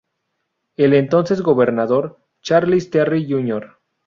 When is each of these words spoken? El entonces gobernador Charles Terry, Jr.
El 0.77 0.95
entonces 0.95 1.43
gobernador 1.43 2.17
Charles 2.41 2.89
Terry, 2.89 3.29
Jr. 3.31 3.77